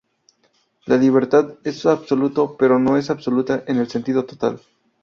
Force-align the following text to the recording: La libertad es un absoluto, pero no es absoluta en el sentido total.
La 0.87 0.97
libertad 0.97 1.59
es 1.63 1.85
un 1.85 1.91
absoluto, 1.91 2.57
pero 2.57 2.79
no 2.79 2.97
es 2.97 3.11
absoluta 3.11 3.65
en 3.67 3.77
el 3.77 3.87
sentido 3.87 4.25
total. 4.25 4.59